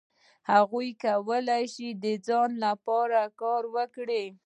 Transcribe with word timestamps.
هغوی 0.51 0.89
کولای 1.05 1.63
شول 1.73 1.73
چې 1.75 1.87
د 2.03 2.05
ځان 2.27 2.49
لپاره 2.65 3.19
کار 3.41 3.63
وکړي. 3.75 4.25